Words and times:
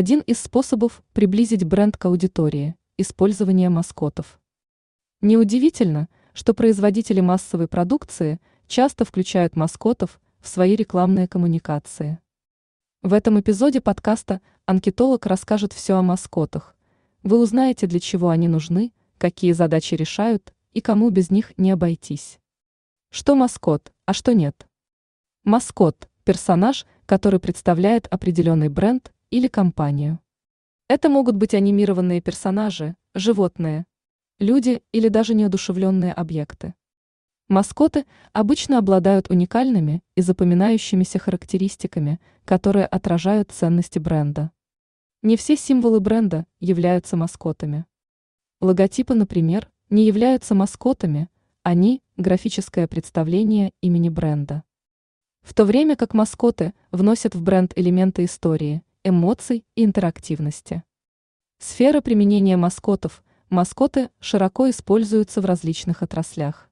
Один 0.00 0.20
из 0.20 0.38
способов 0.38 1.02
приблизить 1.12 1.64
бренд 1.64 1.96
к 1.96 2.04
аудитории– 2.04 2.76
использование 2.98 3.68
маскотов. 3.68 4.38
Неудивительно, 5.22 6.08
что 6.34 6.54
производители 6.54 7.18
массовой 7.18 7.66
продукции 7.66 8.40
часто 8.68 9.04
включают 9.04 9.56
маскотов 9.56 10.20
в 10.38 10.46
свои 10.46 10.76
рекламные 10.76 11.26
коммуникации. 11.26 12.20
В 13.02 13.12
этом 13.12 13.40
эпизоде 13.40 13.80
подкаста 13.80 14.40
анкетолог 14.66 15.26
расскажет 15.26 15.72
все 15.72 15.96
о 15.96 16.02
маскотах. 16.02 16.76
Вы 17.24 17.40
узнаете, 17.40 17.88
для 17.88 17.98
чего 17.98 18.28
они 18.28 18.46
нужны, 18.46 18.92
какие 19.18 19.50
задачи 19.50 19.96
решают 19.96 20.54
и 20.74 20.80
кому 20.80 21.10
без 21.10 21.28
них 21.30 21.58
не 21.58 21.72
обойтись. 21.72 22.38
Что 23.10 23.34
маскот, 23.34 23.92
а 24.06 24.12
что 24.12 24.32
нет? 24.32 24.68
Маскот– 25.42 26.08
персонаж, 26.22 26.86
который 27.04 27.40
представляет 27.40 28.06
определенный 28.06 28.68
бренд 28.68 29.12
или 29.30 29.48
компанию. 29.48 30.20
Это 30.88 31.08
могут 31.08 31.36
быть 31.36 31.54
анимированные 31.54 32.20
персонажи, 32.20 32.96
животные, 33.14 33.84
люди 34.38 34.82
или 34.92 35.08
даже 35.08 35.34
неодушевленные 35.34 36.12
объекты. 36.12 36.74
Маскоты 37.48 38.04
обычно 38.32 38.78
обладают 38.78 39.30
уникальными 39.30 40.02
и 40.14 40.22
запоминающимися 40.22 41.18
характеристиками, 41.18 42.20
которые 42.44 42.86
отражают 42.86 43.52
ценности 43.52 43.98
бренда. 43.98 44.52
Не 45.22 45.36
все 45.36 45.56
символы 45.56 46.00
бренда 46.00 46.46
являются 46.60 47.16
маскотами. 47.16 47.86
Логотипы, 48.60 49.14
например, 49.14 49.70
не 49.90 50.06
являются 50.06 50.54
маскотами, 50.54 51.28
они– 51.62 52.02
графическое 52.16 52.86
представление 52.86 53.72
имени 53.80 54.08
бренда. 54.08 54.62
В 55.42 55.54
то 55.54 55.64
время 55.64 55.96
как 55.96 56.14
маскоты 56.14 56.74
вносят 56.90 57.34
в 57.34 57.42
бренд 57.42 57.72
элементы 57.76 58.24
истории, 58.24 58.82
эмоций 59.08 59.64
и 59.74 59.84
интерактивности. 59.84 60.82
Сфера 61.58 62.00
применения 62.00 62.56
маскотов– 62.56 63.22
маскоты 63.50 64.10
широко 64.20 64.68
используются 64.68 65.40
в 65.40 65.46
различных 65.46 66.02
отраслях. 66.02 66.70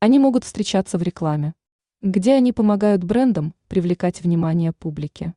Они 0.00 0.18
могут 0.18 0.44
встречаться 0.44 0.98
в 0.98 1.02
рекламе, 1.02 1.54
где 2.02 2.34
они 2.34 2.52
помогают 2.52 3.02
брендам 3.02 3.54
привлекать 3.68 4.22
внимание 4.22 4.72
публики. 4.72 5.34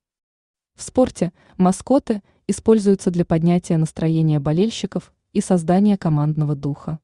В 0.75 0.83
спорте 0.83 1.33
маскоты 1.57 2.21
используются 2.45 3.09
для 3.09 3.25
поднятия 3.25 3.77
настроения 3.77 4.39
болельщиков 4.39 5.13
и 5.33 5.41
создания 5.41 5.97
командного 5.97 6.55
духа. 6.55 6.99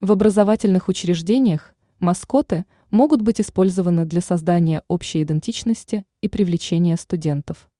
В 0.00 0.10
образовательных 0.12 0.88
учреждениях 0.88 1.74
маскоты 2.00 2.66
могут 2.90 3.22
быть 3.22 3.40
использованы 3.40 4.04
для 4.04 4.20
создания 4.20 4.82
общей 4.88 5.22
идентичности 5.22 6.04
и 6.20 6.28
привлечения 6.28 6.96
студентов. 6.96 7.70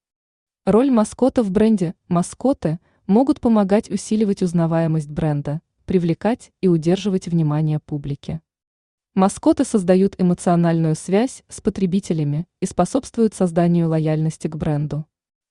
Роль 0.67 0.91
маскота 0.91 1.43
в 1.43 1.51
бренде 1.51 1.95
«Маскоты» 2.09 2.81
могут 3.07 3.41
помогать 3.41 3.89
усиливать 3.89 4.43
узнаваемость 4.43 5.09
бренда, 5.09 5.63
привлекать 5.85 6.53
и 6.61 6.69
удерживать 6.69 7.29
внимание 7.29 7.79
публики. 7.79 8.43
Маскоты 9.15 9.65
создают 9.65 10.17
эмоциональную 10.19 10.95
связь 10.97 11.45
с 11.49 11.61
потребителями 11.61 12.47
и 12.61 12.67
способствуют 12.67 13.33
созданию 13.33 13.89
лояльности 13.89 14.49
к 14.49 14.57
бренду. 14.57 15.07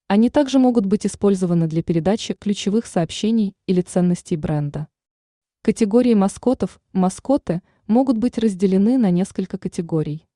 Они 0.07 0.30
также 0.30 0.59
могут 0.59 0.85
быть 0.85 1.07
использованы 1.07 1.67
для 1.67 1.81
передачи 1.81 2.33
ключевых 2.33 2.85
сообщений 2.85 3.55
или 3.66 3.79
ценностей 3.79 4.35
бренда. 4.35 4.89
Категории 5.63 6.13
маскотов, 6.13 6.79
маскоты– 6.91 7.61
могут 7.88 8.17
быть 8.17 8.38
разделены 8.38 8.97
на 8.97 9.11
несколько 9.11 9.57
категорий. 9.57 10.27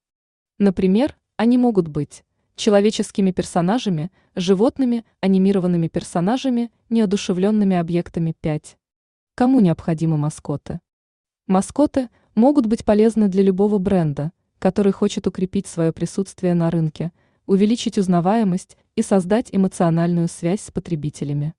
Например, 0.58 1.18
они 1.36 1.58
могут 1.58 1.88
быть 1.88 2.24
человеческими 2.60 3.32
персонажами, 3.32 4.12
животными, 4.36 5.06
анимированными 5.22 5.88
персонажами, 5.88 6.72
неодушевленными 6.90 7.78
объектами 7.78 8.36
5. 8.40 8.78
Кому 9.36 9.62
необходимы 9.62 10.18
маскоты? 10.18 10.82
Маскоты 11.48 12.10
могут 12.36 12.66
быть 12.66 12.84
полезны 12.84 13.30
для 13.30 13.44
любого 13.44 13.78
бренда, 13.78 14.34
который 14.60 14.92
хочет 14.92 15.26
укрепить 15.26 15.68
свое 15.68 15.94
присутствие 15.94 16.54
на 16.54 16.70
рынке, 16.70 17.14
увеличить 17.46 17.98
узнаваемость 17.98 18.78
и 18.96 19.02
создать 19.02 19.50
эмоциональную 19.54 20.28
связь 20.28 20.62
с 20.62 20.70
потребителями. 20.70 21.54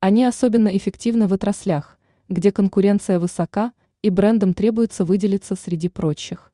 Они 0.00 0.24
особенно 0.24 0.76
эффективны 0.76 1.28
в 1.28 1.32
отраслях, 1.32 1.96
где 2.28 2.50
конкуренция 2.50 3.20
высока 3.20 3.72
и 4.02 4.10
брендам 4.10 4.52
требуется 4.54 5.04
выделиться 5.04 5.54
среди 5.54 5.88
прочих. 5.88 6.52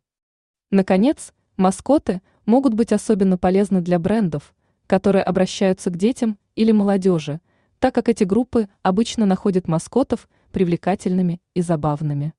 Наконец, 0.70 1.32
маскоты 1.56 2.20
могут 2.46 2.74
быть 2.74 2.92
особенно 2.92 3.36
полезны 3.36 3.80
для 3.82 3.98
брендов, 3.98 4.54
которые 4.86 5.22
обращаются 5.22 5.90
к 5.90 5.96
детям 5.96 6.38
или 6.54 6.72
молодежи, 6.72 7.40
так 7.78 7.94
как 7.94 8.08
эти 8.08 8.24
группы 8.24 8.68
обычно 8.82 9.26
находят 9.26 9.68
маскотов 9.68 10.28
привлекательными 10.52 11.40
и 11.54 11.60
забавными. 11.60 12.32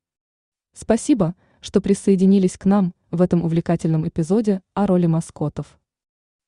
Спасибо, 0.73 1.35
что 1.59 1.81
присоединились 1.81 2.57
к 2.57 2.65
нам 2.65 2.93
в 3.11 3.21
этом 3.21 3.43
увлекательном 3.43 4.07
эпизоде 4.07 4.61
о 4.73 4.87
роли 4.87 5.05
маскотов. 5.05 5.77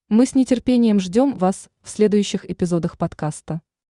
Мы 0.07 0.25
с 0.25 0.33
нетерпением 0.33 0.99
ждем 0.99 1.37
вас 1.37 1.69
в 1.83 1.89
следующих 1.89 2.49
эпизодах 2.49 2.97
подкаста. 2.97 3.61